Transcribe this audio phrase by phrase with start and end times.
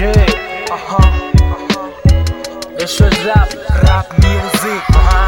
[0.00, 0.14] Yeah,
[0.72, 1.12] ajá,
[2.78, 3.50] Eso es rap,
[3.82, 5.26] rap music, ajá.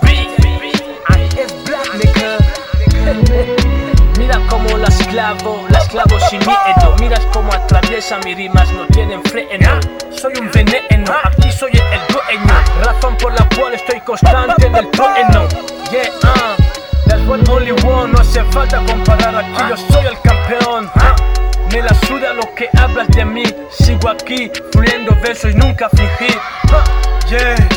[0.00, 0.40] Beat,
[1.08, 2.38] and es black nigga.
[4.18, 6.96] Mira como la esclavo, la esclavo sin miedo.
[6.98, 9.80] Mira cómo atraviesa mis rimas, no tienen freno.
[10.18, 12.54] Soy un veneno, aquí soy el dueño.
[12.86, 15.46] Razón por la cual estoy constante en el trueno.
[15.90, 16.56] Yeah, uh.
[17.06, 20.90] That's one only one, no hace falta comparar aquí, yo soy el campeón.
[21.76, 26.40] Me la suda lo que hablas de mí, sigo aquí, fluyendo versos y nunca fingir.
[27.28, 27.68] Yeah.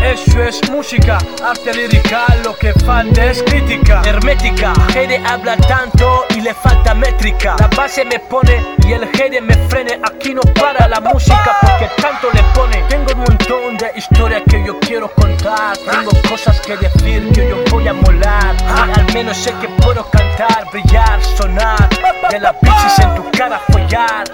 [0.00, 4.00] Eso es música, arte lírica, lo que falta es crítica.
[4.04, 7.56] Hermética, Jede habla tanto y le falta métrica.
[7.58, 9.98] La base me pone y el Jede me frene.
[10.04, 12.84] Aquí no para la música porque tanto le pone.
[12.88, 15.76] Tengo un montón de historias que yo quiero contar.
[15.78, 18.54] Tengo cosas que decir que yo voy a molar.
[18.94, 21.95] Al menos sé que puedo cantar, brillar, sonar
[22.30, 24.24] De la bichis en tu cara follar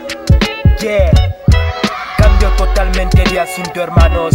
[0.80, 1.10] Yeah
[2.16, 4.34] Cambio totalmente de asunto hermanos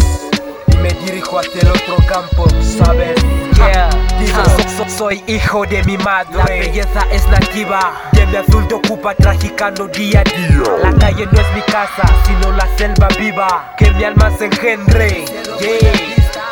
[0.82, 3.16] me dirijo hacia el otro campo, ¿sabes?
[3.56, 4.44] Yeah, digo,
[4.78, 6.38] so- soy hijo de mi madre.
[6.38, 10.62] La belleza es nativa, de mi azul te ocupa tragicando día a día.
[10.84, 15.26] La calle no es mi casa, sino la selva viva, que mi alma se engendre.
[15.60, 15.92] Yeah.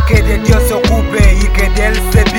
[0.07, 0.64] Que de Dios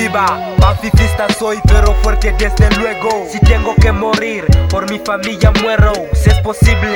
[0.07, 0.55] viva.
[0.59, 3.27] Pacifista soy, pero fuerte desde luego.
[3.31, 6.95] Si tengo que morir, por mi familia muero, si es posible.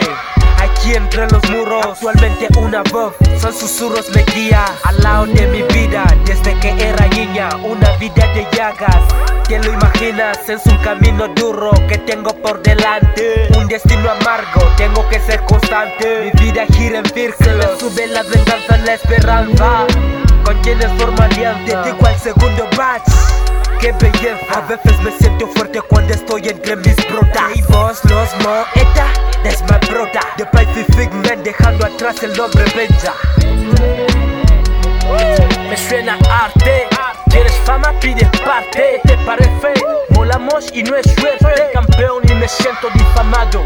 [0.60, 5.64] Aquí entre los muros, actualmente una voz, son susurros me guía al lado de mi
[5.64, 9.04] vida desde que era niña, una vida de llagas.
[9.48, 10.38] ¿Te lo imaginas?
[10.48, 16.32] Es un camino duro que tengo por delante, un destino amargo, tengo que ser constante.
[16.34, 19.88] Mi vida gira en círculos, sube la venganza, la esperanza.
[20.52, 23.08] Con quienes forman alianza, te digo al segundo batch.
[23.80, 27.56] Qué belleza, a veces me siento fuerte cuando estoy entre mis brotas.
[27.56, 29.08] Y vos los moeta,
[29.44, 30.20] that's my brother.
[30.36, 33.14] The Pacific Man dejando atrás el nombre Benja.
[35.70, 36.86] Me suena arte,
[37.30, 39.00] quieres fama, pides parte.
[39.06, 39.74] ¿Te parece?
[40.10, 41.38] Molamos y no es suerte.
[41.40, 43.66] Soy el campeón y me siento difamado.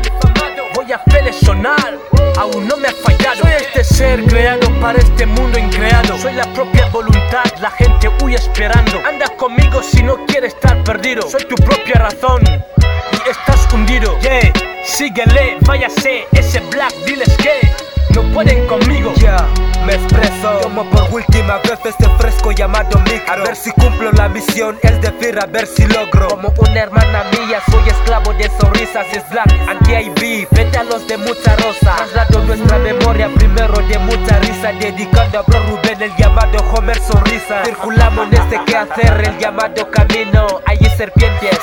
[0.95, 1.99] Hacerle sonar,
[2.37, 3.41] aún no me ha fallado.
[3.41, 6.17] Soy este ser creado para este mundo increado.
[6.17, 9.01] Soy la propia voluntad, la gente huye esperando.
[9.05, 11.23] Anda conmigo si no quieres estar perdido.
[11.23, 14.17] Soy tu propia razón y estás hundido.
[14.21, 14.53] Yeah,
[14.85, 17.75] síguele, váyase, ese black, diles que
[18.15, 19.13] no pueden conmigo.
[19.17, 19.45] Ya,
[19.85, 23.33] me expreso como por última vez este fresco llamado micro.
[23.33, 26.29] A ver si cumplo la misión, es decir, a ver si logro.
[26.29, 31.17] Como una hermana mía, soy esclavo de sonrisas, es black, anti-IB, vete a los de
[31.17, 31.95] mucha rosa.
[31.95, 37.63] Traslado nuestra memoria primero de mucha risa, dedicando a Bro Rubén el llamado Homer Sonrisa.
[37.63, 41.59] Circulamos en este quehacer, el llamado camino, hay serpientes,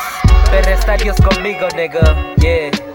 [0.50, 2.91] pero está Dios conmigo, nigga, yeah.